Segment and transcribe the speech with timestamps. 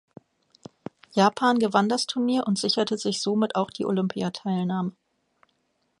[1.11, 4.93] Japan gewann das Turnier und sicherte sich somit auch die Olympiateilnahme.